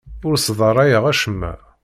[0.27, 1.53] Ur sdarayeɣ acemma.